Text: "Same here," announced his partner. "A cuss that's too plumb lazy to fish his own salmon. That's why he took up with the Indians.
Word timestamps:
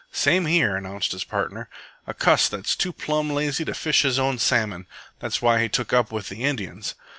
"Same 0.11 0.47
here," 0.47 0.75
announced 0.75 1.11
his 1.11 1.23
partner. 1.23 1.69
"A 2.07 2.15
cuss 2.15 2.49
that's 2.49 2.75
too 2.75 2.91
plumb 2.91 3.29
lazy 3.29 3.63
to 3.65 3.75
fish 3.75 4.01
his 4.01 4.17
own 4.17 4.39
salmon. 4.39 4.87
That's 5.19 5.43
why 5.43 5.61
he 5.61 5.69
took 5.69 5.93
up 5.93 6.11
with 6.11 6.27
the 6.29 6.43
Indians. 6.43 6.95